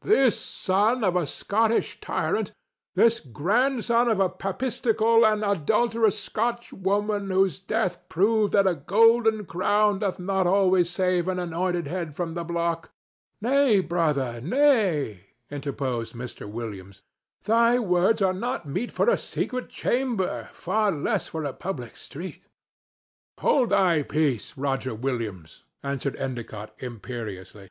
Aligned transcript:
This 0.00 0.40
son 0.40 1.04
of 1.04 1.14
a 1.14 1.26
Scotch 1.26 2.00
tyrant—this 2.00 3.20
grandson 3.20 4.08
of 4.08 4.18
a 4.18 4.30
papistical 4.30 5.26
and 5.26 5.44
adulterous 5.44 6.18
Scotch 6.18 6.72
woman 6.72 7.28
whose 7.30 7.60
death 7.60 7.98
proved 8.08 8.54
that 8.54 8.66
a 8.66 8.74
golden 8.76 9.44
crown 9.44 9.98
doth 9.98 10.18
not 10.18 10.46
always 10.46 10.88
save 10.88 11.28
an 11.28 11.38
anointed 11.38 11.86
head 11.86 12.16
from 12.16 12.32
the 12.32 12.44
block—" 12.44 12.88
"Nay, 13.42 13.80
brother, 13.80 14.40
nay," 14.40 15.26
interposed 15.50 16.14
Mr. 16.14 16.48
Williams; 16.50 17.02
"thy 17.42 17.78
words 17.78 18.22
are 18.22 18.32
not 18.32 18.66
meet 18.66 18.90
for 18.90 19.10
a 19.10 19.18
secret 19.18 19.68
chamber, 19.68 20.48
far 20.54 20.92
less 20.92 21.28
for 21.28 21.44
a 21.44 21.52
public 21.52 21.98
street." 21.98 22.42
"Hold 23.38 23.68
thy 23.68 24.02
peace, 24.02 24.56
Roger 24.56 24.94
Williams!" 24.94 25.64
answered 25.82 26.16
Endicott, 26.16 26.74
imperiously. 26.78 27.68